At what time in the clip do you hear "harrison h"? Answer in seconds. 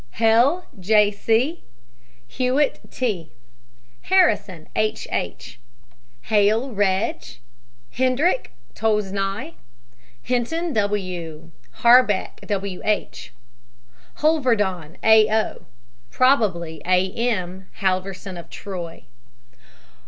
4.09-5.07